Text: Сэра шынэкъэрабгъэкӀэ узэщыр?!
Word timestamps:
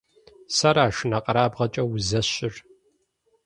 Сэра 0.55 0.85
шынэкъэрабгъэкӀэ 0.95 1.83
узэщыр?! 1.91 2.53